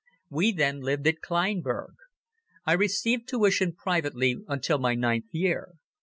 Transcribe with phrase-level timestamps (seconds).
[0.31, 1.93] We then lived at Kleinburg.
[2.65, 5.73] I received tuition privately until my ninth year.